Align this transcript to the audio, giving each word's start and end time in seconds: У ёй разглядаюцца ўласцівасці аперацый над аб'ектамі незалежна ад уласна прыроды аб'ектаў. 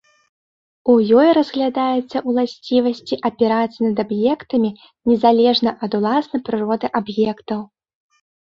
У 0.93 0.93
ёй 1.23 1.29
разглядаюцца 1.37 2.17
ўласцівасці 2.29 3.15
аперацый 3.31 3.83
над 3.89 3.97
аб'ектамі 4.05 4.69
незалежна 5.13 5.69
ад 5.87 5.91
уласна 6.01 6.37
прыроды 6.51 6.87
аб'ектаў. 7.05 7.61